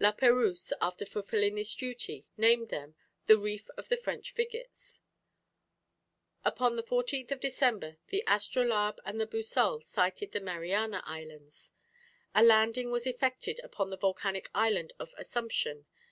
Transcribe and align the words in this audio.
La 0.00 0.10
Perouse, 0.10 0.72
after 0.80 1.06
fulfilling 1.06 1.54
this 1.54 1.72
duty, 1.76 2.26
named 2.36 2.70
them 2.70 2.96
the 3.26 3.38
"Reef 3.38 3.70
of 3.76 3.88
the 3.88 3.96
French 3.96 4.32
Frigates." 4.32 5.00
Upon 6.44 6.74
the 6.74 6.82
14th 6.82 7.30
of 7.30 7.38
December 7.38 7.96
the 8.08 8.24
Astrolabe 8.26 8.98
and 9.04 9.20
the 9.20 9.28
Boussole 9.28 9.84
sighted 9.84 10.32
the 10.32 10.40
Mariana 10.40 11.04
Islands. 11.04 11.70
A 12.34 12.42
landing 12.42 12.90
was 12.90 13.06
effected 13.06 13.60
upon 13.62 13.90
the 13.90 13.96
volcanic 13.96 14.50
island 14.52 14.92
of 14.98 15.14
Assumption. 15.16 15.86